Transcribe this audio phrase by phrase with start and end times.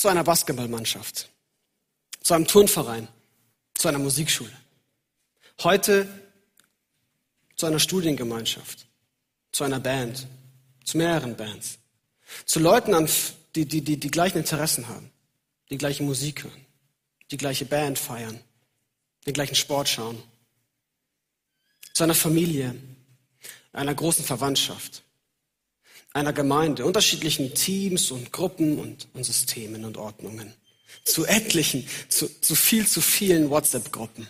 [0.00, 1.28] Zu einer Basketballmannschaft,
[2.22, 3.06] zu einem Turnverein,
[3.74, 4.50] zu einer Musikschule.
[5.62, 6.08] Heute
[7.54, 8.86] zu einer Studiengemeinschaft,
[9.52, 10.26] zu einer Band,
[10.86, 11.76] zu mehreren Bands,
[12.46, 13.10] zu Leuten,
[13.54, 15.10] die, die, die die gleichen Interessen haben,
[15.68, 16.66] die gleiche Musik hören,
[17.30, 18.40] die gleiche Band feiern,
[19.26, 20.22] den gleichen Sport schauen,
[21.92, 22.74] zu einer Familie,
[23.74, 25.02] einer großen Verwandtschaft,
[26.12, 30.52] einer Gemeinde, unterschiedlichen Teams und Gruppen und, und Systemen und Ordnungen,
[31.04, 34.28] zu etlichen, zu, zu viel zu vielen WhatsApp-Gruppen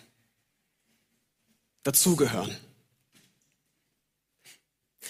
[1.82, 2.56] dazugehören.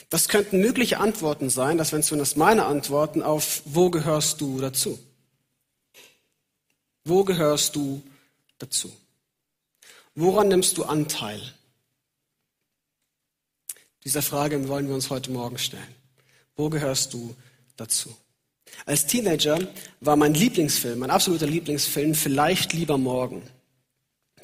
[0.08, 4.98] Das könnten mögliche Antworten sein, das wären zumindest meine Antworten auf, wo gehörst du dazu?
[7.04, 8.02] Wo gehörst du
[8.58, 8.92] dazu?
[10.14, 11.40] Woran nimmst du Anteil?
[14.04, 15.99] Dieser Frage wollen wir uns heute Morgen stellen.
[16.60, 17.34] Wo gehörst du
[17.76, 18.14] dazu?
[18.84, 19.58] Als Teenager
[20.00, 23.40] war mein Lieblingsfilm, mein absoluter Lieblingsfilm, vielleicht lieber morgen.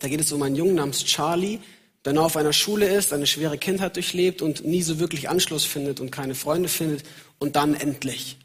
[0.01, 1.59] Da geht es um einen Jungen namens Charlie,
[2.07, 5.67] der nur auf einer Schule ist, eine schwere Kindheit durchlebt und nie so wirklich Anschluss
[5.67, 7.05] findet und keine Freunde findet
[7.39, 8.39] und dann endlich.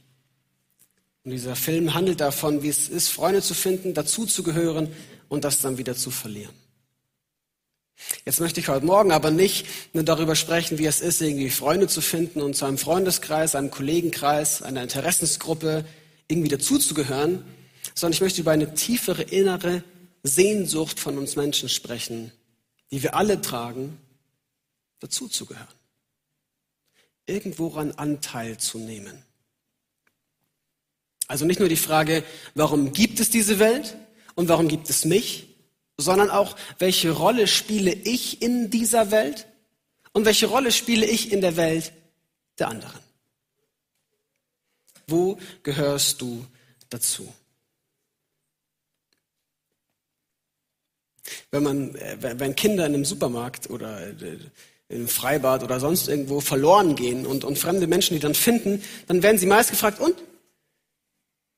[1.24, 4.94] Und dieser Film handelt davon, wie es ist, Freunde zu finden, dazu zu gehören
[5.30, 6.54] und das dann wieder zu verlieren.
[8.26, 11.88] Jetzt möchte ich heute Morgen aber nicht nur darüber sprechen, wie es ist, irgendwie Freunde
[11.88, 15.86] zu finden und zu einem Freundeskreis, einem Kollegenkreis, einer Interessensgruppe
[16.28, 17.44] irgendwie dazuzugehören,
[17.94, 19.84] sondern ich möchte über eine tiefere innere
[20.24, 22.32] Sehnsucht von uns Menschen sprechen,
[22.92, 23.98] die wir alle tragen,
[25.00, 25.68] dazuzugehören.
[27.26, 29.24] Irgendworan Anteil zu nehmen.
[31.28, 32.24] Also nicht nur die Frage,
[32.56, 33.96] warum gibt es diese Welt
[34.36, 35.51] und warum gibt es mich,
[36.02, 39.48] sondern auch, welche Rolle spiele ich in dieser Welt
[40.14, 41.94] und welche Rolle spiele ich in der Welt
[42.60, 43.00] der anderen.
[45.08, 46.46] Wo gehörst du
[46.90, 47.34] dazu?
[51.50, 54.40] Wenn, man, äh, wenn Kinder in einem Supermarkt oder äh,
[54.90, 59.24] im Freibad oder sonst irgendwo verloren gehen und, und fremde Menschen die dann finden, dann
[59.24, 60.16] werden sie meist gefragt, und?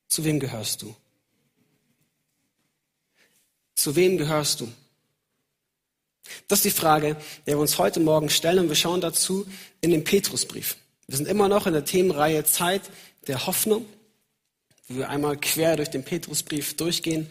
[0.08, 0.96] Zu wem gehörst du?
[3.75, 4.72] Zu wem gehörst du?
[6.47, 9.45] Das ist die Frage, der wir uns heute Morgen stellen und wir schauen dazu
[9.81, 10.78] in den Petrusbrief.
[11.07, 12.81] Wir sind immer noch in der Themenreihe Zeit
[13.28, 13.85] der Hoffnung,
[14.88, 17.29] wo wir einmal quer durch den Petrusbrief durchgehen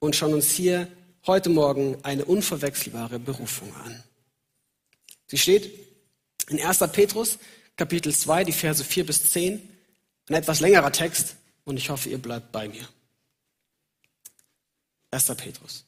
[0.00, 0.88] und schauen uns hier
[1.26, 4.02] heute Morgen eine unverwechselbare Berufung an.
[5.28, 5.72] Sie steht
[6.48, 6.78] in 1.
[6.92, 7.38] Petrus,
[7.76, 9.68] Kapitel 2, die Verse 4 bis 10,
[10.28, 12.86] ein etwas längerer Text und ich hoffe, ihr bleibt bei mir.
[15.12, 15.26] 1.
[15.36, 15.84] Petrus.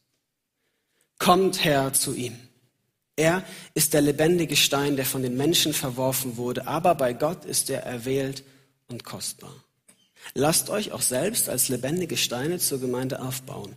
[1.18, 2.38] Kommt her zu ihm.
[3.16, 7.70] Er ist der lebendige Stein, der von den Menschen verworfen wurde, aber bei Gott ist
[7.70, 8.44] er erwählt
[8.88, 9.54] und kostbar.
[10.34, 13.74] Lasst euch auch selbst als lebendige Steine zur Gemeinde aufbauen.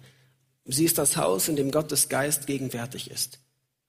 [0.66, 3.40] Sie ist das Haus, in dem Gottes Geist gegenwärtig ist.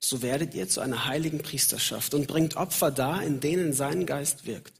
[0.00, 4.46] So werdet ihr zu einer heiligen Priesterschaft und bringt Opfer dar, in denen sein Geist
[4.46, 4.74] wirkt.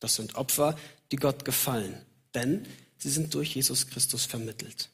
[0.00, 0.78] Das sind Opfer,
[1.12, 2.00] die Gott gefallen,
[2.34, 2.66] denn
[2.96, 4.90] sie sind durch Jesus Christus vermittelt.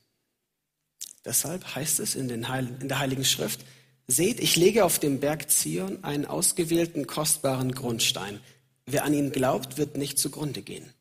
[1.25, 3.65] Deshalb heißt es in, in der Heiligen Schrift,
[4.07, 8.41] seht, ich lege auf dem Berg Zion einen ausgewählten, kostbaren Grundstein.
[8.87, 10.93] Wer an ihn glaubt, wird nicht zugrunde gehen.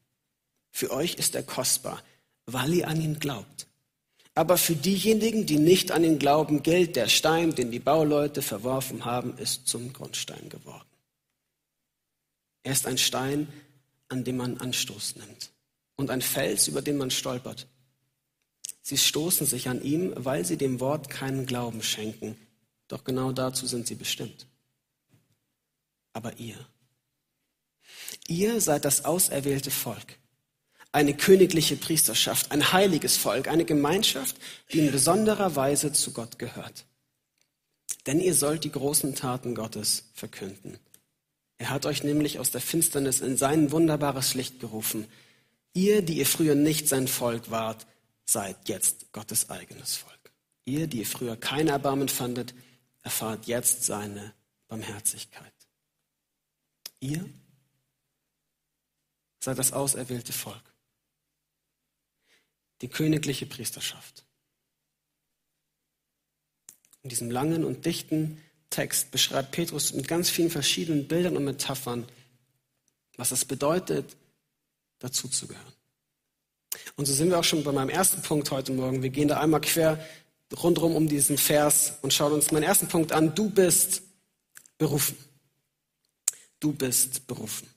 [0.72, 2.02] Für euch ist er kostbar,
[2.46, 3.68] weil ihr an ihn glaubt.
[4.36, 9.06] Aber für diejenigen, die nicht an ihn glauben, gilt, der Stein, den die Bauleute verworfen
[9.06, 10.88] haben, ist zum Grundstein geworden.
[12.64, 13.48] Er ist ein Stein,
[14.08, 15.52] an dem man Anstoß nimmt
[15.96, 17.68] und ein Fels, über den man stolpert.
[18.84, 22.36] Sie stoßen sich an ihm, weil sie dem Wort keinen Glauben schenken.
[22.90, 24.46] Doch genau dazu sind sie bestimmt.
[26.12, 26.58] Aber ihr,
[28.28, 30.20] ihr seid das auserwählte Volk,
[30.92, 34.36] eine königliche Priesterschaft, ein heiliges Volk, eine Gemeinschaft,
[34.74, 36.86] die in besonderer Weise zu Gott gehört.
[38.06, 40.78] Denn ihr sollt die großen Taten Gottes verkünden.
[41.58, 45.08] Er hat euch nämlich aus der Finsternis in sein wunderbares Licht gerufen.
[45.74, 47.88] Ihr, die ihr früher nicht sein Volk wart,
[48.26, 50.32] seid jetzt Gottes eigenes Volk.
[50.66, 52.54] Ihr, die ihr früher kein Erbarmen fandet,
[53.02, 54.34] erfahrt jetzt seine
[54.68, 55.54] Barmherzigkeit.
[57.00, 57.30] Ihr
[59.40, 60.74] seid das auserwählte Volk,
[62.82, 64.26] die königliche Priesterschaft.
[67.02, 72.08] In diesem langen und dichten Text beschreibt Petrus mit ganz vielen verschiedenen Bildern und Metaphern,
[73.18, 74.16] was es bedeutet,
[75.00, 75.74] dazuzugehören.
[76.96, 79.02] Und so sind wir auch schon bei meinem ersten Punkt heute Morgen.
[79.02, 80.00] Wir gehen da einmal quer
[80.62, 83.34] rundherum um diesen Vers und schauen uns meinen ersten Punkt an.
[83.34, 84.04] Du bist
[84.78, 85.18] berufen.
[86.60, 87.68] Du bist berufen.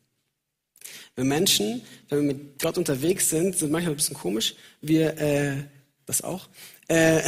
[1.15, 4.55] Wir Menschen, wenn wir mit Gott unterwegs sind, sind manchmal ein bisschen komisch.
[4.83, 5.65] Wir, äh,
[6.05, 6.49] das auch.
[6.89, 7.23] Äh,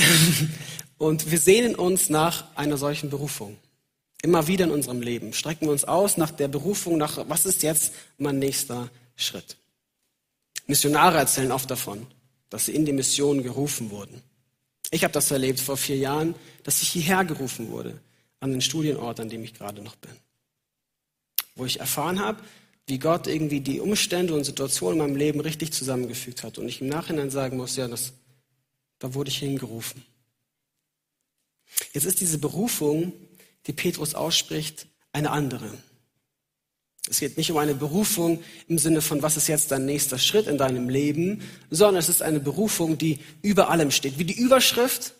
[0.98, 3.56] und wir sehnen uns nach einer solchen Berufung.
[4.22, 7.62] Immer wieder in unserem Leben strecken wir uns aus nach der Berufung, nach was ist
[7.62, 9.56] jetzt mein nächster Schritt.
[10.68, 12.06] Missionare erzählen oft davon,
[12.50, 14.22] dass sie in die Mission gerufen wurden.
[14.90, 18.00] Ich habe das erlebt vor vier Jahren, dass ich hierher gerufen wurde,
[18.40, 20.12] an den Studienort, an dem ich gerade noch bin.
[21.56, 22.42] Wo ich erfahren habe,
[22.86, 26.58] wie Gott irgendwie die Umstände und Situationen in meinem Leben richtig zusammengefügt hat.
[26.58, 28.12] Und ich im Nachhinein sagen muss, ja, das,
[28.98, 30.04] da wurde ich hingerufen.
[31.92, 33.12] Jetzt ist diese Berufung,
[33.66, 35.70] die Petrus ausspricht, eine andere.
[37.10, 40.46] Es geht nicht um eine Berufung im Sinne von, was ist jetzt dein nächster Schritt
[40.46, 44.18] in deinem Leben, sondern es ist eine Berufung, die über allem steht.
[44.18, 45.14] Wie die Überschrift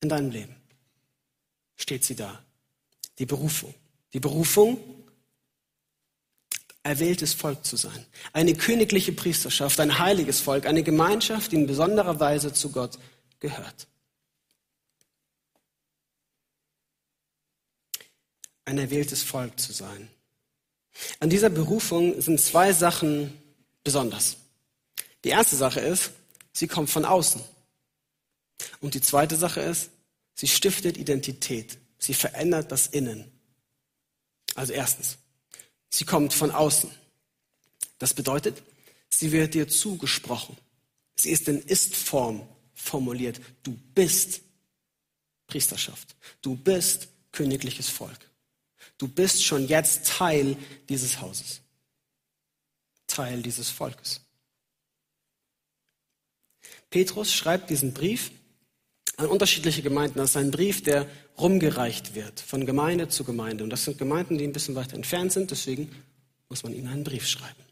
[0.00, 0.56] in deinem Leben
[1.76, 2.42] steht sie da.
[3.18, 3.74] Die Berufung.
[4.12, 4.78] Die Berufung
[6.82, 8.06] erwähltes Volk zu sein.
[8.32, 12.98] Eine königliche Priesterschaft, ein heiliges Volk, eine Gemeinschaft, die in besonderer Weise zu Gott
[13.40, 13.86] gehört.
[18.64, 20.08] Ein erwähltes Volk zu sein.
[21.20, 23.36] An dieser Berufung sind zwei Sachen
[23.84, 24.36] besonders.
[25.24, 26.12] Die erste Sache ist,
[26.52, 27.40] sie kommt von außen.
[28.80, 29.90] Und die zweite Sache ist,
[30.34, 31.78] sie stiftet Identität.
[31.98, 33.30] Sie verändert das Innen.
[34.54, 35.18] Also erstens,
[35.92, 36.90] Sie kommt von außen.
[37.98, 38.62] Das bedeutet,
[39.10, 40.56] sie wird dir zugesprochen.
[41.14, 43.40] Sie ist in Ist-Form formuliert.
[43.62, 44.40] Du bist
[45.46, 46.16] Priesterschaft.
[46.40, 48.30] Du bist königliches Volk.
[49.02, 50.56] Du bist schon jetzt Teil
[50.88, 51.60] dieses Hauses.
[53.08, 54.20] Teil dieses Volkes.
[56.88, 58.30] Petrus schreibt diesen Brief
[59.16, 60.18] an unterschiedliche Gemeinden.
[60.18, 63.64] Das ist ein Brief, der rumgereicht wird, von Gemeinde zu Gemeinde.
[63.64, 65.90] Und das sind Gemeinden, die ein bisschen weiter entfernt sind, deswegen
[66.48, 67.64] muss man ihnen einen Brief schreiben.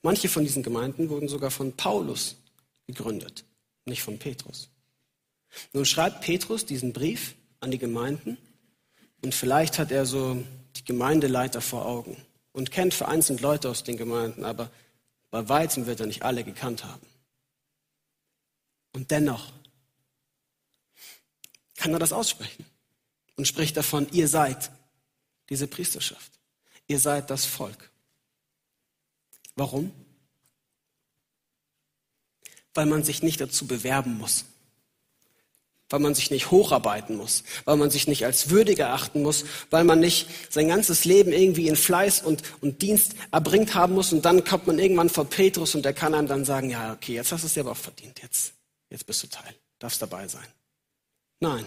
[0.00, 2.36] Manche von diesen Gemeinden wurden sogar von Paulus
[2.86, 3.44] gegründet,
[3.84, 4.70] nicht von Petrus.
[5.74, 8.38] Nun schreibt Petrus diesen Brief an die Gemeinden
[9.22, 10.42] und vielleicht hat er so
[10.76, 12.16] die Gemeindeleiter vor Augen
[12.52, 14.70] und kennt vereinzelt Leute aus den Gemeinden, aber
[15.30, 17.06] bei weitem wird er nicht alle gekannt haben.
[18.92, 19.52] Und dennoch
[21.76, 22.66] kann er das aussprechen
[23.36, 24.70] und spricht davon, ihr seid
[25.48, 26.32] diese Priesterschaft.
[26.86, 27.90] Ihr seid das Volk.
[29.56, 29.92] Warum?
[32.74, 34.44] Weil man sich nicht dazu bewerben muss.
[35.92, 37.44] Weil man sich nicht hocharbeiten muss.
[37.66, 39.44] Weil man sich nicht als würdig erachten muss.
[39.68, 44.12] Weil man nicht sein ganzes Leben irgendwie in Fleiß und, und Dienst erbringt haben muss.
[44.12, 47.14] Und dann kommt man irgendwann vor Petrus und der kann einem dann sagen, ja, okay,
[47.14, 48.20] jetzt hast du es dir aber auch verdient.
[48.22, 48.54] Jetzt,
[48.88, 49.54] jetzt bist du Teil.
[49.78, 50.46] Darfst dabei sein.
[51.40, 51.66] Nein.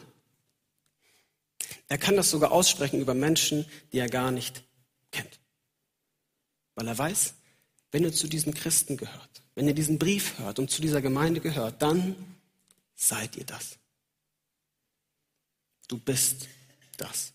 [1.88, 4.63] Er kann das sogar aussprechen über Menschen, die er gar nicht
[5.11, 5.39] kennt.
[6.73, 7.35] Weil er weiß,
[7.91, 11.41] wenn ihr zu diesen Christen gehört, wenn ihr diesen Brief hört und zu dieser Gemeinde
[11.41, 12.15] gehört, dann
[12.95, 13.77] seid ihr das.
[15.87, 16.47] Du bist
[16.97, 17.33] das.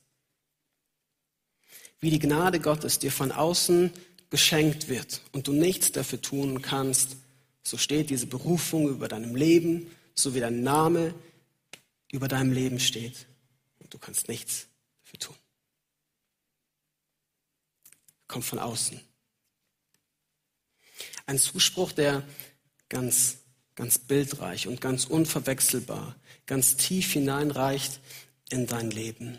[2.00, 3.92] Wie die Gnade Gottes dir von außen
[4.30, 7.16] geschenkt wird und du nichts dafür tun kannst,
[7.62, 11.14] so steht diese Berufung über deinem Leben, so wie dein Name
[12.10, 13.26] über deinem Leben steht.
[13.78, 14.66] Und du kannst nichts
[15.04, 15.36] dafür tun.
[18.26, 19.00] Kommt von außen.
[21.26, 22.26] Ein Zuspruch, der
[22.88, 23.38] ganz,
[23.74, 26.16] ganz bildreich und ganz unverwechselbar,
[26.46, 28.00] ganz tief hineinreicht
[28.50, 29.38] in dein Leben.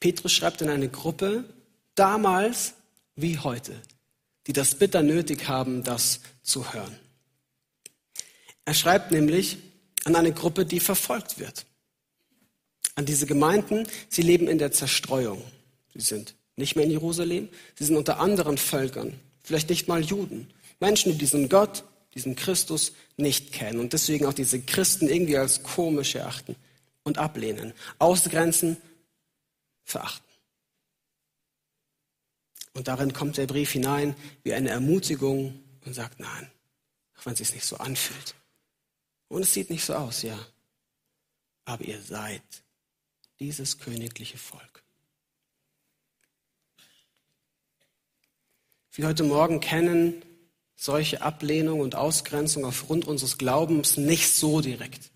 [0.00, 1.44] Petrus schreibt in eine Gruppe,
[1.94, 2.74] damals
[3.16, 3.72] wie heute,
[4.46, 6.96] die das bitter nötig haben, das zu hören.
[8.64, 9.58] Er schreibt nämlich,
[10.04, 11.66] an eine Gruppe, die verfolgt wird.
[12.94, 15.42] An diese Gemeinden, sie leben in der Zerstreuung.
[15.94, 20.48] Sie sind nicht mehr in Jerusalem, sie sind unter anderen Völkern, vielleicht nicht mal Juden.
[20.78, 25.62] Menschen, die diesen Gott, diesen Christus nicht kennen und deswegen auch diese Christen irgendwie als
[25.62, 26.54] komisch erachten
[27.04, 28.76] und ablehnen, ausgrenzen,
[29.84, 30.24] verachten.
[32.72, 36.50] Und darin kommt der Brief hinein wie eine Ermutigung und sagt, nein,
[37.16, 38.34] auch wenn es sich nicht so anfühlt.
[39.28, 40.38] Und es sieht nicht so aus, ja.
[41.64, 42.42] Aber ihr seid
[43.38, 44.82] dieses königliche Volk.
[48.92, 50.22] Wir heute Morgen kennen
[50.76, 55.10] solche Ablehnung und Ausgrenzung aufgrund unseres Glaubens nicht so direkt.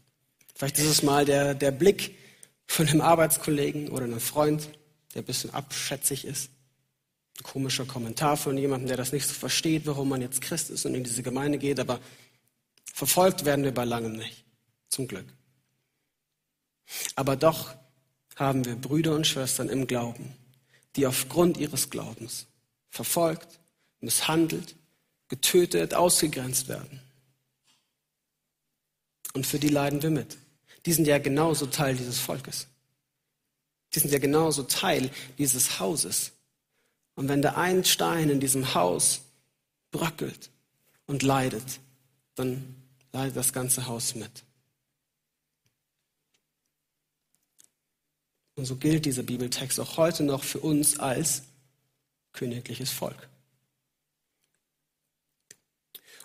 [0.59, 2.19] Vielleicht ist es mal der, der Blick
[2.67, 4.69] von einem Arbeitskollegen oder einem Freund,
[5.15, 6.51] der ein bisschen abschätzig ist.
[7.39, 10.85] Ein komischer Kommentar von jemandem, der das nicht so versteht, warum man jetzt Christ ist
[10.85, 12.01] und in diese Gemeinde geht, aber
[12.99, 14.45] Verfolgt werden wir bei langem nicht,
[14.89, 15.33] zum Glück.
[17.15, 17.73] Aber doch
[18.35, 20.35] haben wir Brüder und Schwestern im Glauben,
[20.97, 22.49] die aufgrund ihres Glaubens
[22.91, 23.61] verfolgt,
[24.01, 24.75] misshandelt,
[25.29, 27.01] getötet, ausgegrenzt werden.
[29.35, 30.39] Und für die leiden wir mit.
[30.87, 32.67] Die sind ja genauso Teil dieses Volkes.
[33.95, 36.33] Die sind ja genauso Teil dieses Hauses.
[37.15, 39.23] Und wenn der ein Stein in diesem Haus
[39.91, 40.51] bröckelt
[41.07, 41.81] und leidet,
[42.35, 42.77] dann
[43.13, 44.45] leidet das ganze Haus mit.
[48.55, 51.43] Und so gilt dieser Bibeltext auch heute noch für uns als
[52.33, 53.29] königliches Volk.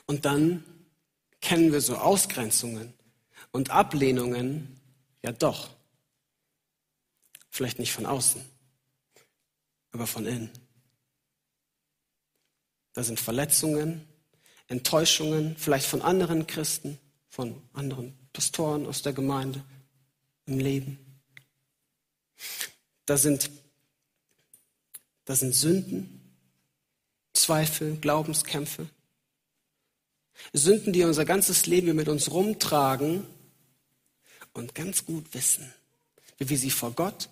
[0.05, 0.63] Und dann
[1.41, 2.93] kennen wir so Ausgrenzungen
[3.53, 4.79] und Ablehnungen
[5.22, 5.69] ja doch.
[7.50, 8.43] Vielleicht nicht von außen,
[9.91, 10.50] aber von innen.
[12.93, 14.05] Da sind Verletzungen,
[14.67, 19.63] Enttäuschungen, vielleicht von anderen Christen, von anderen Pastoren aus der Gemeinde
[20.48, 21.00] im Leben.
[23.05, 23.51] Da sind,
[25.25, 26.36] da sind Sünden,
[27.33, 28.89] Zweifel, Glaubenskämpfe.
[30.53, 33.27] Sünden, die unser ganzes Leben mit uns rumtragen
[34.53, 35.74] und ganz gut wissen,
[36.38, 37.29] wie wir sie vor Gott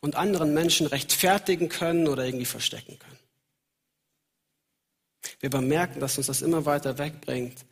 [0.00, 3.18] und anderen Menschen rechtfertigen können oder irgendwie verstecken können.
[5.40, 7.64] Wir bemerken, dass uns das immer weiter wegbringt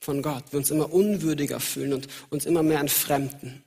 [0.00, 3.62] von Gott, wir uns immer unwürdiger fühlen und uns immer mehr entfremden.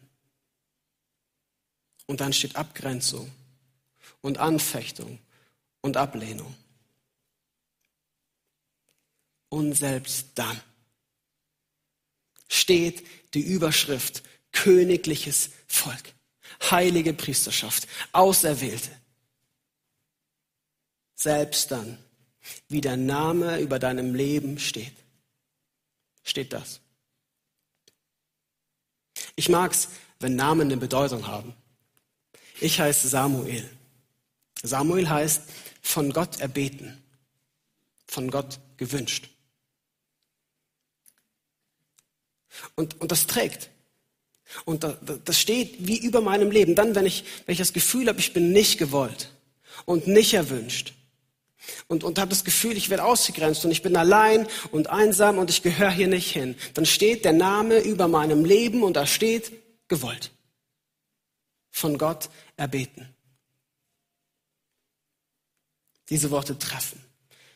[2.08, 3.32] Und dann steht Abgrenzung
[4.22, 5.20] und Anfechtung
[5.82, 6.56] und Ablehnung.
[9.50, 10.60] Und selbst dann
[12.48, 16.14] steht die Überschrift königliches Volk,
[16.70, 18.92] heilige Priesterschaft, Auserwählte.
[21.16, 21.98] Selbst dann,
[22.68, 24.96] wie der Name über deinem Leben steht,
[26.24, 26.82] steht das.
[29.36, 29.90] Ich mag's,
[30.20, 31.54] wenn Namen eine Bedeutung haben.
[32.60, 33.68] Ich heiße Samuel.
[34.62, 35.44] Samuel heißt
[35.82, 37.04] von Gott erbeten,
[38.06, 39.30] von Gott gewünscht.
[42.76, 43.71] Und, und das trägt.
[44.66, 44.86] Und
[45.26, 46.76] das steht wie über meinem Leben.
[46.76, 49.32] Dann, wenn ich, wenn ich das Gefühl habe, ich bin nicht gewollt
[49.86, 50.94] und nicht erwünscht
[51.88, 55.50] und, und habe das Gefühl, ich werde ausgegrenzt und ich bin allein und einsam und
[55.50, 59.52] ich gehöre hier nicht hin, dann steht der Name über meinem Leben und da steht
[59.88, 60.32] gewollt.
[61.70, 63.08] Von Gott erbeten.
[66.10, 67.02] Diese Worte treffen.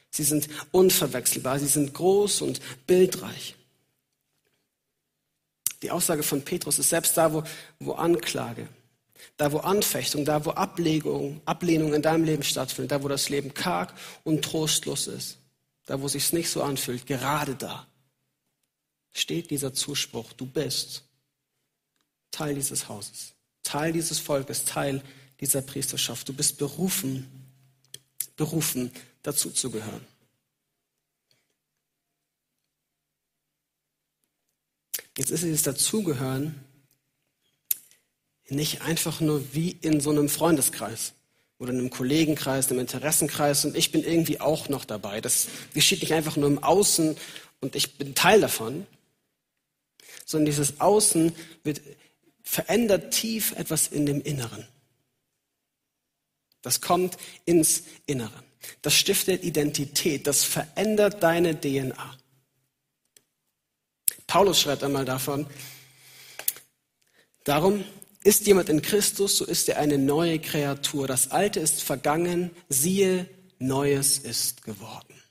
[0.10, 3.56] Sie sind unverwechselbar, sie sind groß und bildreich.
[5.82, 7.44] Die Aussage von Petrus ist selbst da, wo,
[7.80, 8.68] wo Anklage,
[9.38, 13.54] da wo Anfechtung, da wo Ablegung, Ablehnung in deinem Leben stattfindet, da wo das Leben
[13.54, 15.38] karg und trostlos ist,
[15.86, 17.88] da wo sich's nicht so anfühlt, gerade da
[19.14, 21.04] steht dieser Zuspruch, du bist
[22.32, 25.02] Teil dieses Hauses, Teil dieses Volkes, Teil
[25.40, 26.28] dieser Priesterschaft.
[26.28, 27.28] Du bist berufen,
[28.36, 28.92] berufen,
[29.24, 30.06] dazu zu gehören.
[35.18, 36.56] Jetzt ist dieses Dazugehören
[38.50, 41.14] nicht einfach nur wie in so einem Freundeskreis
[41.58, 45.22] oder einem Kollegenkreis, einem Interessenkreis und ich bin irgendwie auch noch dabei.
[45.22, 47.18] Das geschieht nicht einfach nur im Außen
[47.62, 48.86] und ich bin Teil davon,
[50.26, 51.82] sondern dieses Außen wird
[52.44, 54.68] verändert tief etwas in dem Inneren.
[56.62, 58.44] Das kommt ins Innere.
[58.82, 60.28] Das stiftet Identität.
[60.28, 62.18] Das verändert deine DNA.
[64.36, 65.48] Paulus schreibt einmal davon,
[67.46, 67.86] darum
[68.22, 71.08] ist jemand in Christus, so ist er eine neue Kreatur.
[71.08, 75.24] Das Alte ist vergangen, siehe, Neues ist geworden.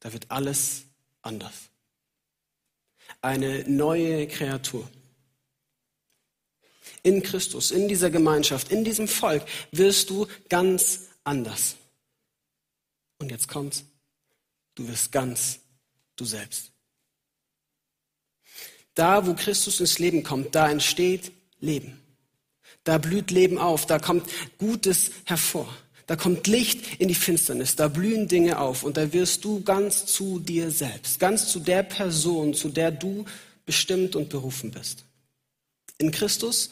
[0.00, 0.82] Da wird alles
[1.22, 1.54] anders.
[3.22, 4.86] Eine neue Kreatur.
[7.02, 11.76] In Christus, in dieser Gemeinschaft, in diesem Volk wirst du ganz anders.
[13.18, 13.82] Und jetzt kommt's.
[14.74, 15.60] Du wirst ganz
[16.16, 16.72] du selbst.
[18.94, 22.00] Da, wo Christus ins Leben kommt, da entsteht Leben.
[22.84, 25.68] Da blüht Leben auf, da kommt Gutes hervor.
[26.06, 30.06] Da kommt Licht in die Finsternis, da blühen Dinge auf und da wirst du ganz
[30.06, 33.24] zu dir selbst, ganz zu der Person, zu der du
[33.64, 35.04] bestimmt und berufen bist.
[35.98, 36.70] In Christus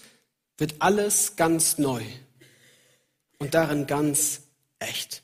[0.56, 2.02] wird alles ganz neu
[3.38, 4.42] und darin ganz
[4.78, 5.23] echt.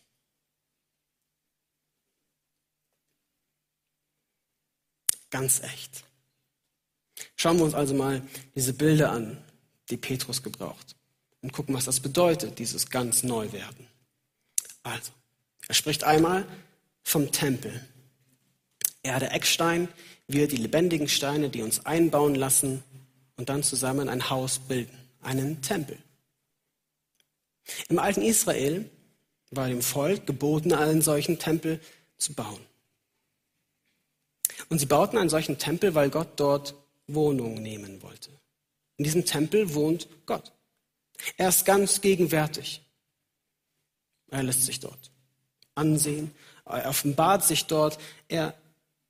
[5.30, 6.04] Ganz echt.
[7.36, 8.22] Schauen wir uns also mal
[8.54, 9.42] diese Bilder an,
[9.88, 10.96] die Petrus gebraucht.
[11.42, 13.86] Und gucken, was das bedeutet, dieses ganz Neuwerden.
[14.82, 15.12] Also,
[15.68, 16.46] er spricht einmal
[17.02, 17.86] vom Tempel.
[19.02, 19.88] Er, der Eckstein,
[20.28, 22.82] wir die lebendigen Steine, die uns einbauen lassen
[23.36, 25.96] und dann zusammen ein Haus bilden, einen Tempel.
[27.88, 28.88] Im alten Israel
[29.50, 31.80] war dem Volk geboten, einen solchen Tempel
[32.18, 32.60] zu bauen.
[34.70, 36.74] Und sie bauten einen solchen Tempel, weil Gott dort
[37.06, 38.30] Wohnung nehmen wollte.
[38.96, 40.52] In diesem Tempel wohnt Gott.
[41.36, 42.82] Er ist ganz gegenwärtig.
[44.30, 45.10] Er lässt sich dort
[45.80, 46.32] ansehen,
[46.64, 47.98] er offenbart sich dort,
[48.28, 48.54] er,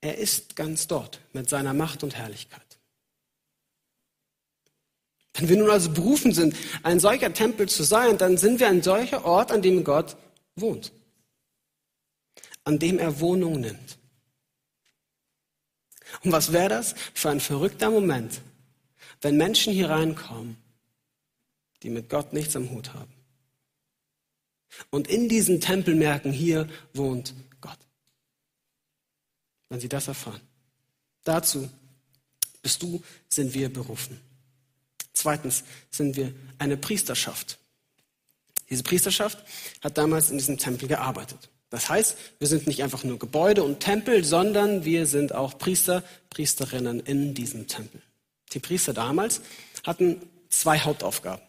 [0.01, 2.63] er ist ganz dort mit seiner Macht und Herrlichkeit.
[5.35, 8.83] Wenn wir nun also berufen sind, ein solcher Tempel zu sein, dann sind wir ein
[8.83, 10.17] solcher Ort, an dem Gott
[10.57, 10.93] wohnt,
[12.65, 13.99] an dem er Wohnung nimmt.
[16.23, 18.41] Und was wäre das für ein verrückter Moment,
[19.21, 20.57] wenn Menschen hier reinkommen,
[21.83, 23.13] die mit Gott nichts am Hut haben
[24.91, 27.79] und in diesem Tempel merken, hier wohnt Gott.
[29.69, 30.41] Wenn sie das erfahren.
[31.25, 31.69] Dazu
[32.63, 34.21] bist du, sind wir berufen.
[35.13, 37.59] Zweitens sind wir eine Priesterschaft.
[38.69, 39.45] Diese Priesterschaft
[39.83, 41.51] hat damals in diesem Tempel gearbeitet.
[41.71, 46.03] Das heißt, wir sind nicht einfach nur Gebäude und Tempel, sondern wir sind auch Priester,
[46.29, 48.03] Priesterinnen in diesem Tempel.
[48.53, 49.41] Die Priester damals
[49.87, 51.43] hatten zwei Hauptaufgaben.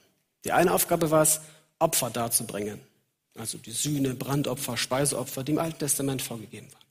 [0.46, 1.42] Die eine Aufgabe war es,
[1.80, 2.80] Opfer darzubringen.
[3.36, 6.82] Also die Sühne, Brandopfer, Speiseopfer, die im Alten Testament vorgegeben waren.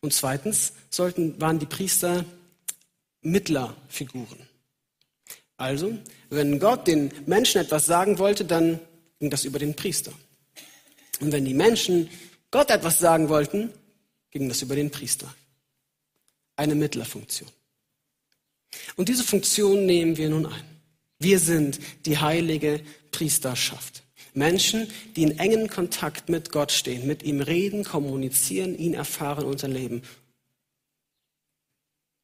[0.00, 2.24] Und zweitens sollten, waren die Priester
[3.20, 4.48] Mittlerfiguren.
[5.56, 5.96] Also,
[6.28, 8.80] wenn Gott den Menschen etwas sagen wollte, dann
[9.20, 10.12] ging das über den Priester.
[11.22, 12.10] Und wenn die Menschen
[12.50, 13.72] Gott etwas sagen wollten,
[14.32, 15.32] ging das über den Priester.
[16.56, 17.48] Eine Mittlerfunktion.
[18.96, 20.64] Und diese Funktion nehmen wir nun ein.
[21.20, 22.82] Wir sind die heilige
[23.12, 24.02] Priesterschaft.
[24.34, 29.62] Menschen, die in engen Kontakt mit Gott stehen, mit ihm reden, kommunizieren, ihn erfahren und
[29.62, 30.02] erleben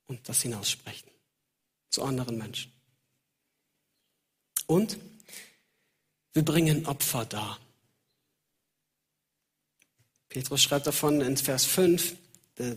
[0.07, 1.09] und das hinaussprechen
[1.91, 2.73] zu anderen Menschen.
[4.67, 4.99] Und
[6.33, 7.61] wir bringen Opfer dar.
[10.29, 12.17] Petrus schreibt davon in Vers 5,
[12.59, 12.77] der,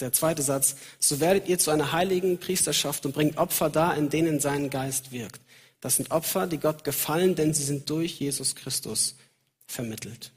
[0.00, 4.10] der, zweite Satz, so werdet ihr zu einer heiligen Priesterschaft und bringt Opfer dar, in
[4.10, 5.40] denen sein Geist wirkt.
[5.80, 9.16] Das sind Opfer, die Gott gefallen, denn sie sind durch Jesus Christus
[9.66, 10.32] vermittelt.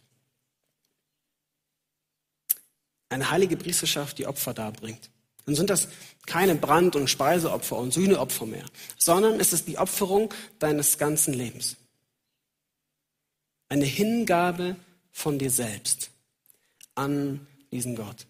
[3.09, 5.09] Eine heilige Priesterschaft, die Opfer darbringt.
[5.45, 5.87] Dann sind das
[6.25, 8.65] keine Brand- und Speiseopfer und Sühneopfer mehr,
[8.97, 11.77] sondern es ist die Opferung deines ganzen Lebens.
[13.69, 14.75] Eine Hingabe
[15.11, 16.11] von dir selbst
[16.97, 18.25] an diesen Gott.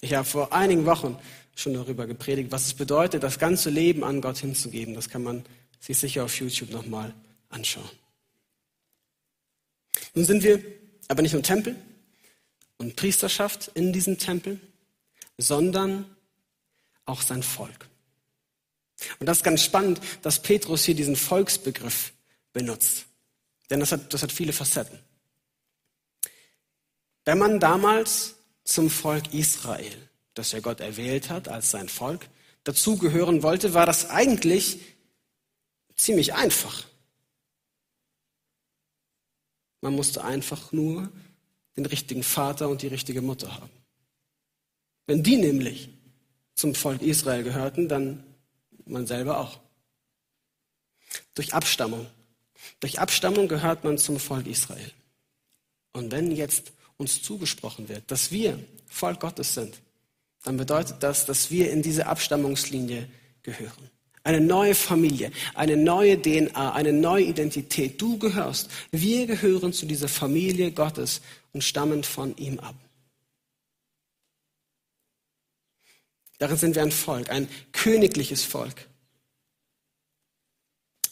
[0.00, 1.18] Ich habe vor einigen Wochen
[1.54, 4.94] schon darüber gepredigt, was es bedeutet, das ganze Leben an Gott hinzugeben.
[4.94, 5.44] Das kann man
[5.78, 7.14] sich sicher auf YouTube nochmal
[7.50, 7.90] anschauen.
[10.14, 10.62] Nun sind wir
[11.08, 11.76] aber nicht nur Tempel
[12.78, 14.58] und Priesterschaft in diesem Tempel,
[15.36, 16.04] sondern
[17.04, 17.88] auch sein Volk.
[19.18, 22.12] Und das ist ganz spannend, dass Petrus hier diesen Volksbegriff
[22.52, 23.06] benutzt.
[23.68, 24.98] Denn das hat, das hat viele Facetten.
[27.24, 32.28] Wenn man damals zum Volk Israel, das ja Gott erwählt hat als sein Volk,
[32.64, 34.80] dazugehören wollte, war das eigentlich
[35.94, 36.84] ziemlich einfach.
[39.80, 41.10] Man musste einfach nur
[41.76, 43.70] den richtigen Vater und die richtige Mutter haben.
[45.06, 45.88] Wenn die nämlich
[46.54, 48.24] zum Volk Israel gehörten, dann
[48.84, 49.60] man selber auch.
[51.34, 52.06] Durch Abstammung.
[52.80, 54.92] Durch Abstammung gehört man zum Volk Israel.
[55.92, 59.80] Und wenn jetzt uns zugesprochen wird, dass wir Volk Gottes sind,
[60.44, 63.08] dann bedeutet das, dass wir in diese Abstammungslinie
[63.42, 63.90] gehören.
[64.22, 68.00] Eine neue Familie, eine neue DNA, eine neue Identität.
[68.00, 68.68] Du gehörst.
[68.90, 72.74] Wir gehören zu dieser Familie Gottes und stammen von ihm ab.
[76.38, 78.88] Darin sind wir ein Volk, ein königliches Volk.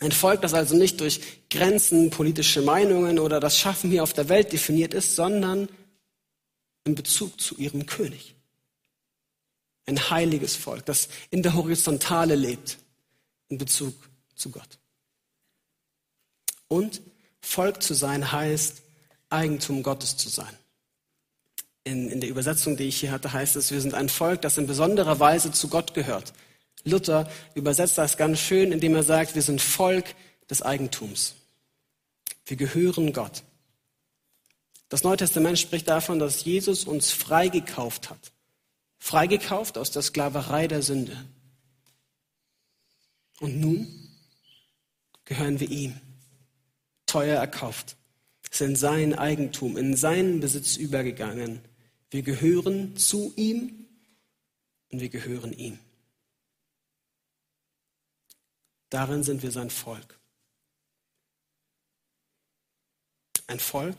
[0.00, 4.28] Ein Volk, das also nicht durch Grenzen, politische Meinungen oder das Schaffen hier auf der
[4.28, 5.68] Welt definiert ist, sondern
[6.84, 8.34] in Bezug zu ihrem König.
[9.86, 12.78] Ein heiliges Volk, das in der Horizontale lebt,
[13.48, 13.94] in Bezug
[14.36, 14.78] zu Gott.
[16.68, 17.00] Und
[17.40, 18.82] Volk zu sein heißt,
[19.30, 20.56] Eigentum Gottes zu sein
[21.88, 24.58] in, in der Übersetzung, die ich hier hatte, heißt es, wir sind ein Volk, das
[24.58, 26.32] in besonderer Weise zu Gott gehört.
[26.84, 30.14] Luther übersetzt das ganz schön, indem er sagt, wir sind Volk
[30.48, 31.34] des Eigentums.
[32.46, 33.42] Wir gehören Gott.
[34.88, 38.32] Das Neue Testament spricht davon, dass Jesus uns freigekauft hat.
[38.98, 41.16] Freigekauft aus der Sklaverei der Sünde.
[43.40, 43.86] Und nun
[45.24, 46.00] gehören wir ihm.
[47.06, 47.96] Teuer erkauft.
[48.50, 51.60] Sind sein Eigentum, in seinen Besitz übergegangen.
[52.10, 53.86] Wir gehören zu ihm
[54.90, 55.78] und wir gehören ihm.
[58.90, 60.18] Darin sind wir sein Volk.
[63.48, 63.96] ein Volk.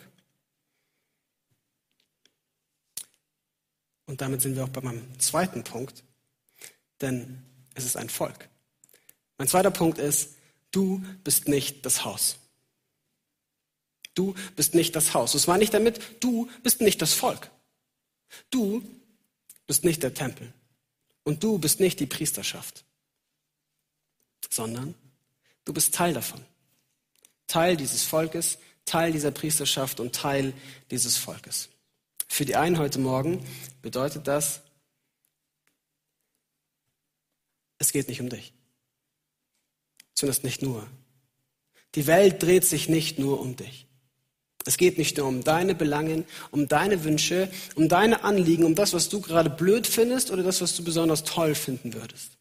[4.05, 6.03] Und damit sind wir auch bei meinem zweiten Punkt,
[7.01, 7.43] denn
[7.75, 8.49] es ist ein Volk.
[9.37, 10.35] Mein zweiter Punkt ist,
[10.71, 12.37] du bist nicht das Haus.
[14.15, 15.33] Du bist nicht das Haus.
[15.33, 17.51] Das meine ich damit, du bist nicht das Volk.
[18.49, 18.83] Du
[19.67, 20.53] bist nicht der Tempel.
[21.23, 22.85] Und du bist nicht die Priesterschaft,
[24.49, 24.95] sondern
[25.65, 26.41] du bist Teil davon.
[27.47, 30.53] Teil dieses Volkes, Teil dieser Priesterschaft und Teil
[30.91, 31.69] dieses Volkes.
[32.27, 33.45] Für die einen heute Morgen
[33.81, 34.61] bedeutet das,
[37.77, 38.53] es geht nicht um dich.
[40.13, 40.85] Zumindest nicht nur.
[41.95, 43.87] Die Welt dreht sich nicht nur um dich.
[44.65, 48.93] Es geht nicht nur um deine Belangen, um deine Wünsche, um deine Anliegen, um das,
[48.93, 52.38] was du gerade blöd findest oder das, was du besonders toll finden würdest.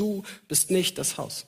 [0.00, 1.44] Du bist nicht das Haus.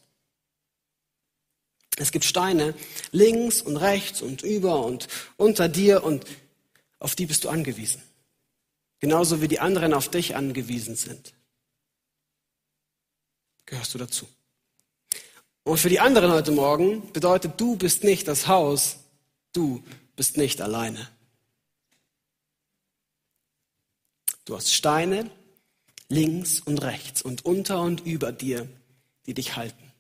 [1.97, 2.75] Es gibt Steine
[3.11, 6.27] links und rechts und über und unter dir und
[6.99, 8.03] auf die bist du angewiesen.
[9.01, 11.33] Genauso wie die anderen auf dich angewiesen sind.
[13.65, 14.29] Gehörst du dazu.
[15.65, 18.99] Und für die anderen heute Morgen bedeutet, du bist nicht das Haus,
[19.55, 19.83] du
[20.15, 21.09] bist nicht alleine.
[24.45, 25.31] Du hast Steine
[26.13, 28.69] links und rechts und unter und über dir,
[29.27, 29.93] die dich halten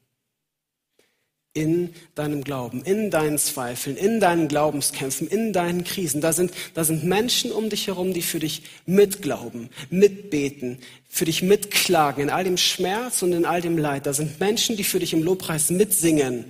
[1.55, 6.22] in deinem Glauben, in deinen Zweifeln, in deinen Glaubenskämpfen, in deinen Krisen.
[6.22, 11.42] Da sind, da sind Menschen um dich herum, die für dich mitglauben, mitbeten, für dich
[11.42, 14.07] mitklagen, in all dem Schmerz und in all dem Leid.
[14.07, 16.46] Da sind Menschen, die für dich im Lobpreis mitsingen,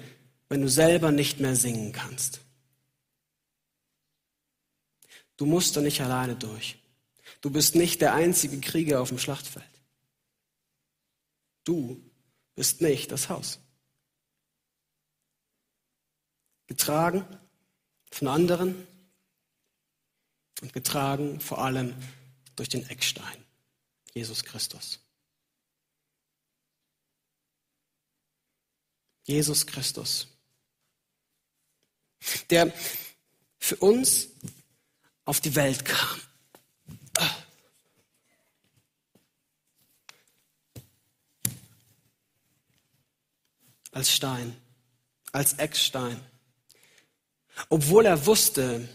[0.48, 2.40] wenn du selber nicht mehr singen kannst.
[5.36, 6.76] Du musst da nicht alleine durch.
[7.42, 9.68] Du bist nicht der einzige Krieger auf dem Schlachtfeld.
[11.64, 12.00] Du
[12.54, 13.60] bist nicht das Haus
[16.66, 17.26] getragen
[18.10, 18.86] von anderen
[20.62, 21.94] und getragen vor allem
[22.56, 23.44] durch den Eckstein,
[24.14, 25.00] Jesus Christus.
[29.24, 30.28] Jesus Christus,
[32.48, 32.72] der
[33.58, 34.28] für uns
[35.24, 36.20] auf die Welt kam.
[43.92, 44.56] Als Stein,
[45.30, 46.20] als Eckstein
[47.68, 48.88] obwohl er wusste,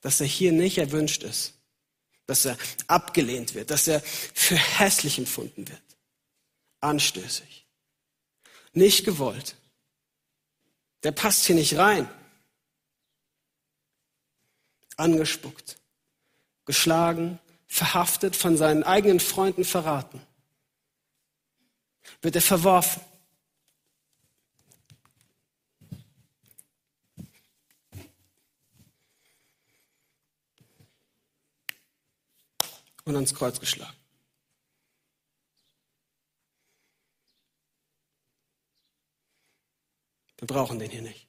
[0.00, 1.54] dass er hier nicht erwünscht ist,
[2.26, 5.82] dass er abgelehnt wird, dass er für hässlich empfunden wird,
[6.80, 7.66] anstößig,
[8.72, 9.56] nicht gewollt.
[11.02, 12.08] Der passt hier nicht rein.
[14.96, 15.78] Angespuckt,
[16.64, 20.20] geschlagen, verhaftet, von seinen eigenen Freunden verraten.
[22.22, 23.02] Wird er verworfen.
[33.06, 33.96] Und ans Kreuz geschlagen.
[40.38, 41.26] Wir brauchen den hier nicht.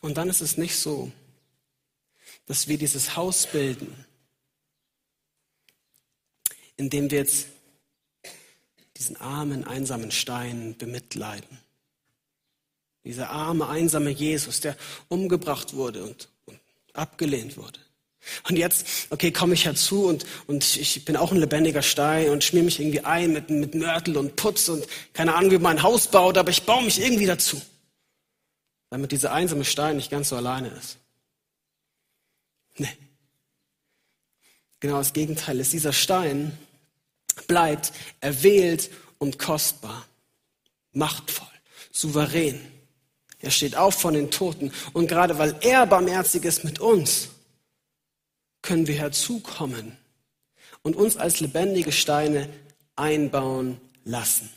[0.00, 1.12] Und dann ist es nicht so,
[2.46, 4.06] dass wir dieses Haus bilden,
[6.76, 7.48] in dem wir jetzt
[9.00, 11.58] diesen armen, einsamen Stein bemitleiden.
[13.02, 14.76] Dieser arme, einsame Jesus, der
[15.08, 16.60] umgebracht wurde und, und
[16.92, 17.80] abgelehnt wurde.
[18.46, 22.44] Und jetzt, okay, komme ich herzu und, und ich bin auch ein lebendiger Stein und
[22.44, 25.82] schmier mich irgendwie ein mit, mit Mörtel und Putz und keine Ahnung, wie man ein
[25.82, 27.60] Haus baut, aber ich baue mich irgendwie dazu.
[28.90, 30.98] Damit dieser einsame Stein nicht ganz so alleine ist.
[32.76, 32.94] Nee.
[34.80, 36.52] Genau das Gegenteil ist dieser Stein,
[37.34, 40.06] bleibt erwählt und kostbar,
[40.92, 41.48] machtvoll,
[41.92, 42.60] souverän.
[43.38, 47.28] Er steht auf von den Toten und gerade weil er barmherzig ist mit uns,
[48.62, 49.96] können wir herzukommen
[50.82, 52.48] und uns als lebendige Steine
[52.96, 54.50] einbauen lassen.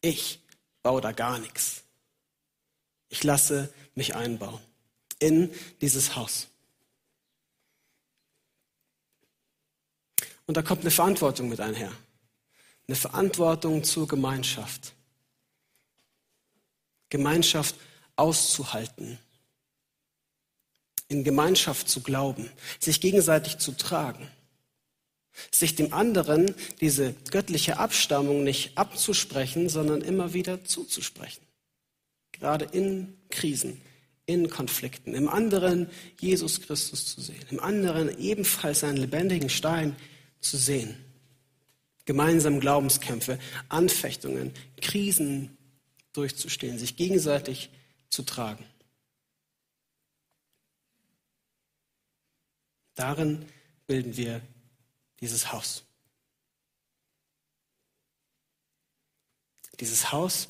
[0.00, 0.40] Ich
[0.82, 1.82] baue da gar nichts.
[3.08, 4.60] Ich lasse mich einbauen
[5.18, 6.48] in dieses Haus.
[10.46, 11.92] Und da kommt eine Verantwortung mit einher.
[12.86, 14.94] Eine Verantwortung zur Gemeinschaft.
[17.08, 17.76] Gemeinschaft
[18.16, 19.18] auszuhalten.
[21.08, 22.50] In Gemeinschaft zu glauben.
[22.78, 24.28] Sich gegenseitig zu tragen.
[25.50, 31.44] Sich dem anderen diese göttliche Abstammung nicht abzusprechen, sondern immer wieder zuzusprechen.
[32.32, 33.80] Gerade in Krisen,
[34.26, 39.96] in Konflikten, im anderen Jesus Christus zu sehen, im anderen ebenfalls einen lebendigen Stein
[40.44, 40.96] zu sehen.
[42.04, 45.56] Gemeinsam Glaubenskämpfe, Anfechtungen, Krisen
[46.12, 47.70] durchzustehen, sich gegenseitig
[48.10, 48.64] zu tragen.
[52.94, 53.46] Darin
[53.86, 54.40] bilden wir
[55.20, 55.84] dieses Haus.
[59.80, 60.48] Dieses Haus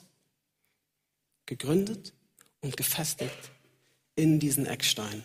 [1.46, 2.12] gegründet
[2.60, 3.50] und gefestigt
[4.16, 5.24] in diesen Eckstein.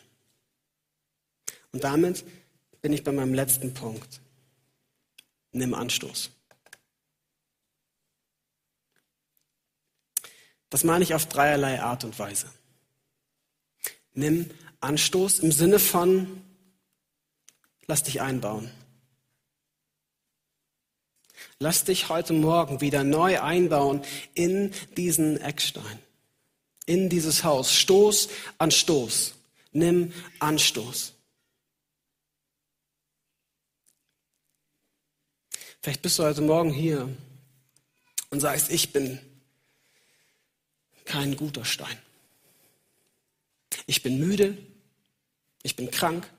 [1.71, 2.23] Und damit
[2.81, 4.21] bin ich bei meinem letzten Punkt.
[5.51, 6.29] Nimm Anstoß.
[10.69, 12.51] Das meine ich auf dreierlei Art und Weise.
[14.13, 14.49] Nimm
[14.81, 16.43] Anstoß im Sinne von,
[17.87, 18.69] lass dich einbauen.
[21.57, 24.01] Lass dich heute Morgen wieder neu einbauen
[24.33, 25.99] in diesen Eckstein,
[26.85, 27.73] in dieses Haus.
[27.73, 29.33] Stoß an Stoß.
[29.71, 31.13] Nimm Anstoß.
[35.81, 37.09] Vielleicht bist du heute Morgen hier
[38.29, 39.19] und sagst, ich bin
[41.05, 41.97] kein guter Stein.
[43.85, 44.57] Ich bin müde,
[45.63, 46.29] ich bin krank,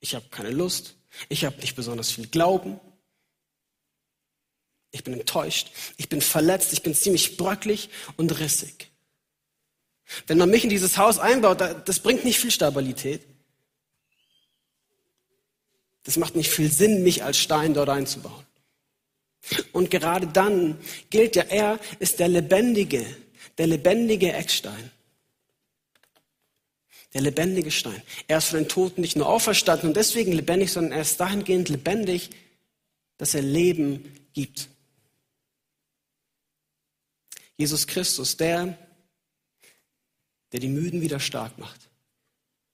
[0.00, 0.96] ich habe keine Lust,
[1.28, 2.80] ich habe nicht besonders viel Glauben,
[4.90, 8.90] ich bin enttäuscht, ich bin verletzt, ich bin ziemlich bröcklig und rissig.
[10.26, 13.22] Wenn man mich in dieses Haus einbaut, das bringt nicht viel Stabilität.
[16.04, 18.41] Das macht nicht viel Sinn, mich als Stein dort einzubauen.
[19.72, 20.78] Und gerade dann
[21.10, 23.04] gilt ja, er ist der lebendige,
[23.58, 24.90] der lebendige Eckstein.
[27.12, 28.02] Der lebendige Stein.
[28.26, 31.68] Er ist von den Toten nicht nur auferstanden und deswegen lebendig, sondern er ist dahingehend
[31.68, 32.30] lebendig,
[33.18, 34.68] dass er Leben gibt.
[37.56, 38.78] Jesus Christus, der,
[40.52, 41.90] der die Müden wieder stark macht,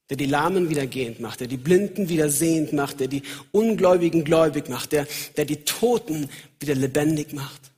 [0.08, 4.24] der die Lahmen wieder gehend macht, der die Blinden wieder sehend macht, der die Ungläubigen
[4.24, 7.70] gläubig macht, der, der die Toten wieder lebendig macht.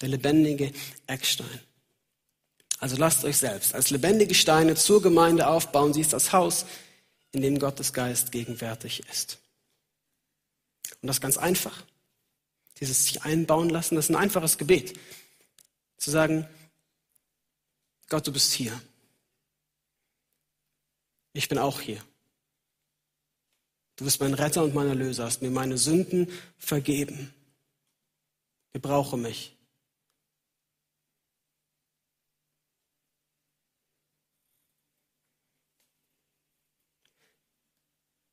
[0.00, 0.72] Der lebendige
[1.06, 1.60] Eckstein.
[2.78, 5.94] Also lasst euch selbst als lebendige Steine zur Gemeinde aufbauen.
[5.94, 6.66] Sie ist das Haus,
[7.30, 9.38] in dem Gottes Geist gegenwärtig ist.
[11.00, 11.84] Und das ganz einfach
[12.80, 14.98] dieses sich einbauen lassen, das ist ein einfaches Gebet.
[15.98, 16.48] Zu sagen,
[18.12, 18.78] Gott, du bist hier.
[21.32, 22.04] Ich bin auch hier.
[23.96, 27.32] Du bist mein Retter und mein Erlöser, hast mir meine Sünden vergeben.
[28.74, 29.56] Gebrauche mich.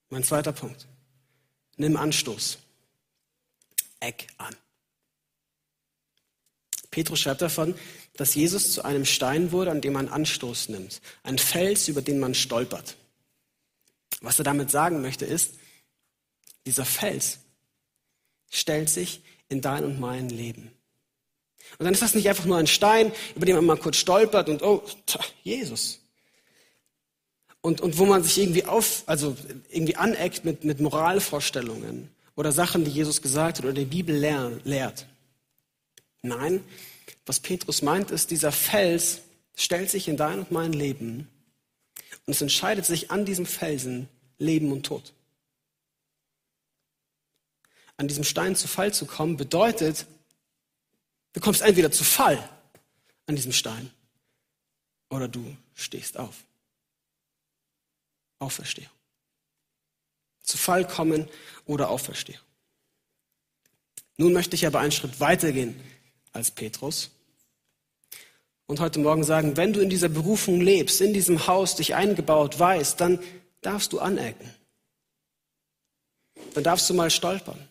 [0.09, 0.89] Mein zweiter Punkt.
[1.77, 2.57] Nimm Anstoß.
[4.01, 4.53] Eck an.
[6.91, 7.75] Petrus schreibt davon,
[8.19, 10.99] dass Jesus zu einem Stein wurde, an dem man Anstoß nimmt.
[11.23, 12.97] Ein Fels, über den man stolpert.
[14.19, 15.53] Was er damit sagen möchte, ist,
[16.65, 17.39] dieser Fels
[18.49, 20.69] stellt sich in dein und mein Leben.
[21.77, 24.49] Und dann ist das nicht einfach nur ein Stein, über den man mal kurz stolpert
[24.49, 24.83] und, oh,
[25.43, 26.01] Jesus.
[27.61, 29.37] Und, und wo man sich irgendwie auf, also
[29.69, 34.13] irgendwie aneckt mit, mit Moralvorstellungen oder Sachen, die Jesus gesagt hat oder die Bibel
[34.65, 35.07] lehrt.
[36.21, 36.65] Nein,
[37.29, 39.21] was Petrus meint, ist, dieser Fels
[39.55, 41.29] stellt sich in dein und mein Leben
[42.25, 45.13] und es entscheidet sich an diesem Felsen Leben und Tod.
[47.97, 50.07] An diesem Stein zu Fall zu kommen, bedeutet,
[51.33, 52.49] du kommst entweder zu Fall
[53.27, 53.91] an diesem Stein
[55.11, 56.35] oder du stehst auf.
[58.39, 58.89] Auferstehung
[60.41, 61.29] zu Fall kommen
[61.65, 62.41] oder Auferstehung.
[64.17, 65.79] Nun möchte ich aber einen Schritt weitergehen
[66.31, 67.11] als Petrus
[68.69, 72.59] und heute Morgen sagen, wenn du in dieser Berufung lebst, in diesem Haus dich eingebaut
[72.59, 73.17] weißt, dann
[73.61, 74.53] darfst du anecken.
[76.53, 77.67] Dann darfst du mal stolpern.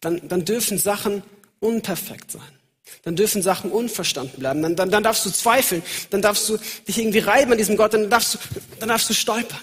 [0.00, 1.22] Dann, dann dürfen Sachen
[1.60, 2.58] unperfekt sein.
[3.04, 4.60] Dann dürfen Sachen unverstanden bleiben.
[4.60, 5.84] Dann, dann, dann darfst du zweifeln.
[6.10, 7.94] Dann darfst du dich irgendwie reiben an diesem Gott.
[7.94, 8.38] Dann darfst du,
[8.80, 9.60] dann darfst du stolpern.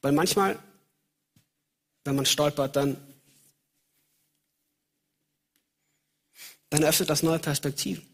[0.00, 0.60] Weil manchmal,
[2.04, 2.96] wenn man stolpert, dann,
[6.72, 8.06] dann öffnet das neue Perspektiven.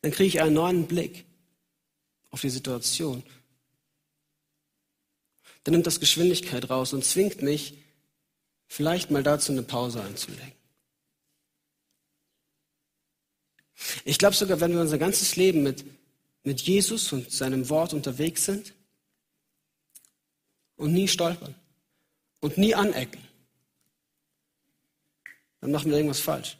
[0.00, 1.24] Dann kriege ich einen neuen Blick
[2.30, 3.22] auf die Situation.
[5.64, 7.78] Dann nimmt das Geschwindigkeit raus und zwingt mich,
[8.66, 10.52] vielleicht mal dazu eine Pause einzulegen.
[14.04, 15.84] Ich glaube sogar, wenn wir unser ganzes Leben mit
[16.44, 18.74] mit Jesus und seinem Wort unterwegs sind
[20.76, 21.54] und nie stolpern
[22.40, 23.20] und nie anecken,
[25.62, 26.58] dann machen wir irgendwas falsch.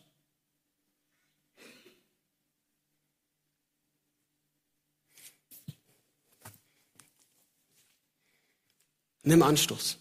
[9.24, 9.98] Nimm Anstoß.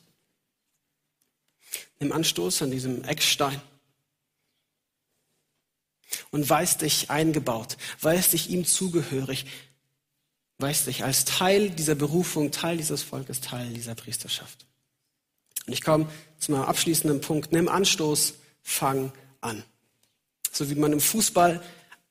[1.99, 3.61] Nimm Anstoß an diesem Eckstein
[6.29, 9.45] und weiß dich eingebaut, weiß dich ihm zugehörig,
[10.59, 14.65] weiß dich als Teil dieser Berufung, Teil dieses Volkes, Teil dieser Priesterschaft.
[15.65, 16.07] Und ich komme
[16.39, 17.51] zu meinem abschließenden Punkt.
[17.51, 19.63] Nimm Anstoß, fang an.
[20.51, 21.63] So wie man im Fußball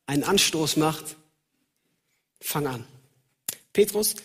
[0.06, 1.16] einen Anstoß macht,
[2.40, 2.86] fang an.
[3.72, 4.16] Petrus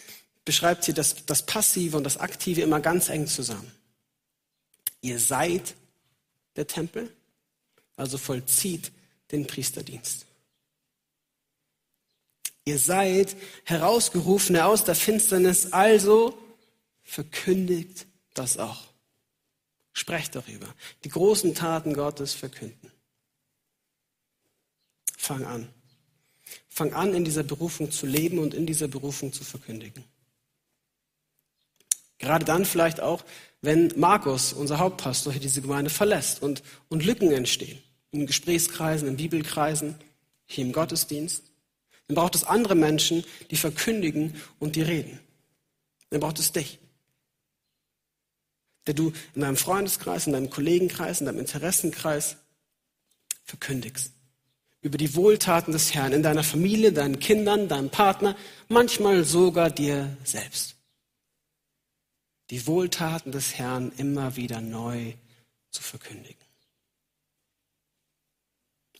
[0.43, 3.71] beschreibt hier das, das Passive und das Aktive immer ganz eng zusammen.
[5.01, 5.75] Ihr seid
[6.55, 7.13] der Tempel,
[7.95, 8.91] also vollzieht
[9.31, 10.25] den Priesterdienst.
[12.63, 13.35] Ihr seid
[13.65, 16.37] Herausgerufene aus der Finsternis, also
[17.03, 18.94] verkündigt das auch.
[19.95, 20.67] Sprecht darüber.
[21.05, 22.91] Die großen Taten Gottes verkünden.
[25.17, 25.69] Fang an.
[26.67, 30.03] Fang an, in dieser Berufung zu leben und in dieser Berufung zu verkündigen.
[32.17, 33.23] Gerade dann vielleicht auch,
[33.61, 37.81] wenn Markus, unser Hauptpastor, hier diese Gemeinde verlässt und, und Lücken entstehen.
[38.11, 39.95] In Gesprächskreisen, in Bibelkreisen,
[40.45, 41.43] hier im Gottesdienst.
[42.07, 45.21] Dann braucht es andere Menschen, die verkündigen und die reden.
[46.09, 46.79] Dann braucht es dich.
[48.87, 52.37] Der du in deinem Freundeskreis, in deinem Kollegenkreis, in deinem Interessenkreis
[53.43, 54.11] verkündigst.
[54.81, 58.35] Über die Wohltaten des Herrn in deiner Familie, deinen Kindern, deinem Partner,
[58.67, 60.75] manchmal sogar dir selbst
[62.49, 65.13] die Wohltaten des Herrn immer wieder neu
[65.71, 66.43] zu verkündigen.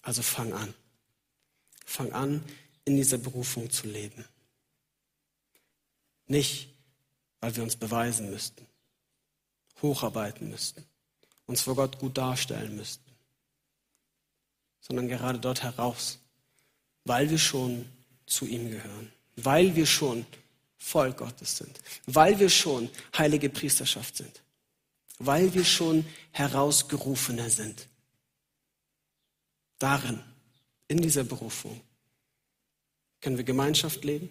[0.02, 0.74] Also fang an.
[1.86, 2.43] Fang an,
[2.86, 4.26] in dieser Berufung zu leben.
[6.28, 6.69] Nicht,
[7.39, 8.65] weil wir uns beweisen müssten,
[9.86, 10.84] hocharbeiten müssten,
[11.45, 13.12] uns vor Gott gut darstellen müssten,
[14.82, 16.19] sondern gerade dort heraus,
[17.04, 17.88] weil wir schon
[18.26, 20.26] zu ihm gehören, weil wir schon
[20.78, 24.43] Volk Gottes sind, weil wir schon heilige Priesterschaft sind,
[25.19, 27.88] weil wir schon Herausgerufene sind.
[29.80, 30.21] Darin,
[30.88, 31.82] in dieser Berufung,
[33.21, 34.30] können wir Gemeinschaft leben,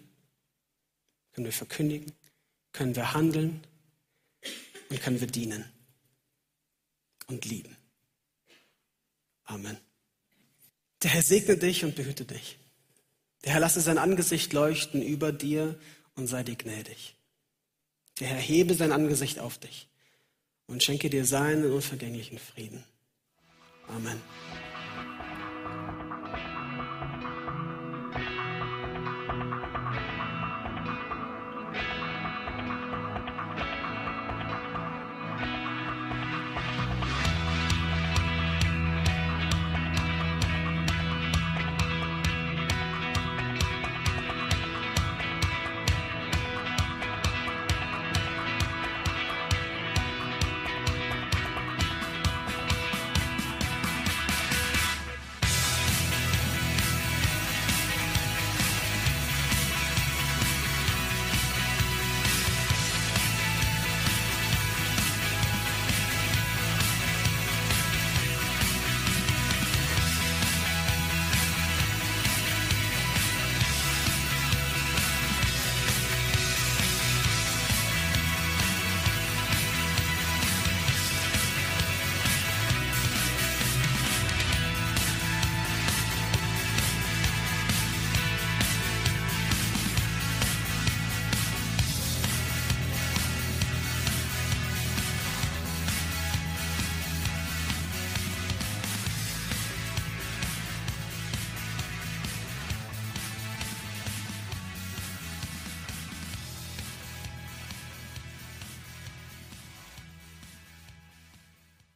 [1.33, 2.13] können wir verkündigen,
[2.71, 3.61] können wir handeln
[4.89, 5.65] und können wir dienen
[7.27, 7.75] und lieben.
[9.45, 9.77] Amen.
[11.03, 12.57] Der Herr segne dich und behüte dich.
[13.43, 15.79] Der Herr lasse sein Angesicht leuchten über dir
[16.15, 17.15] und sei dir gnädig.
[18.19, 19.87] Der Herr hebe sein Angesicht auf dich
[20.67, 22.83] und schenke dir seinen unvergänglichen Frieden.
[23.87, 24.21] Amen.